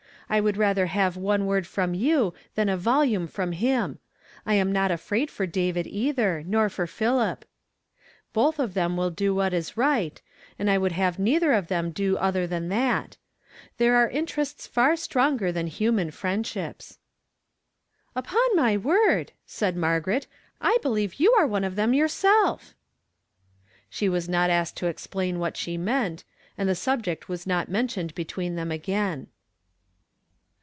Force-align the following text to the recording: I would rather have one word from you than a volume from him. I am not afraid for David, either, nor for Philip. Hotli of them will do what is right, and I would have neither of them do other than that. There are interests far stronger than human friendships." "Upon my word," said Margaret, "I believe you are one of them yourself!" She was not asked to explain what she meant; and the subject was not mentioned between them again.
I 0.33 0.39
would 0.39 0.55
rather 0.55 0.85
have 0.85 1.17
one 1.17 1.45
word 1.45 1.67
from 1.67 1.93
you 1.93 2.33
than 2.55 2.69
a 2.69 2.77
volume 2.77 3.27
from 3.27 3.51
him. 3.51 3.99
I 4.45 4.53
am 4.53 4.71
not 4.71 4.89
afraid 4.89 5.29
for 5.29 5.45
David, 5.45 5.85
either, 5.85 6.41
nor 6.47 6.69
for 6.69 6.87
Philip. 6.87 7.43
Hotli 8.33 8.59
of 8.59 8.73
them 8.73 8.95
will 8.95 9.09
do 9.09 9.35
what 9.35 9.53
is 9.53 9.75
right, 9.75 10.21
and 10.57 10.69
I 10.71 10.77
would 10.77 10.93
have 10.93 11.19
neither 11.19 11.51
of 11.51 11.67
them 11.67 11.91
do 11.91 12.15
other 12.15 12.47
than 12.47 12.69
that. 12.69 13.17
There 13.77 13.97
are 13.97 14.09
interests 14.09 14.67
far 14.67 14.95
stronger 14.95 15.51
than 15.51 15.67
human 15.67 16.11
friendships." 16.11 16.97
"Upon 18.15 18.55
my 18.55 18.77
word," 18.77 19.33
said 19.45 19.75
Margaret, 19.75 20.27
"I 20.61 20.77
believe 20.81 21.15
you 21.19 21.33
are 21.37 21.45
one 21.45 21.65
of 21.65 21.75
them 21.75 21.93
yourself!" 21.93 22.73
She 23.89 24.07
was 24.07 24.29
not 24.29 24.49
asked 24.49 24.77
to 24.77 24.87
explain 24.87 25.39
what 25.39 25.57
she 25.57 25.75
meant; 25.75 26.23
and 26.57 26.69
the 26.69 26.73
subject 26.75 27.27
was 27.27 27.45
not 27.45 27.67
mentioned 27.67 28.15
between 28.15 28.55
them 28.55 28.71
again. 28.71 29.27